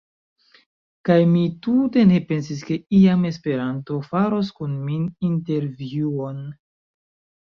Kaj 1.09 1.17
mi 1.33 1.43
tute 1.65 2.05
ne 2.13 2.17
pensis 2.31 2.65
ke 2.69 2.77
iam 3.01 3.29
Esperanto 3.33 3.99
faros 4.09 4.53
kun 4.61 4.75
mi 4.89 4.97
intervjuon. 5.33 6.43